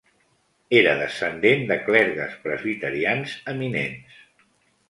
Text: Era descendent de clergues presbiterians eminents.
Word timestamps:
Era 0.77 0.95
descendent 1.01 1.61
de 1.73 1.77
clergues 1.89 2.35
presbiterians 2.47 3.37
eminents. 3.55 4.21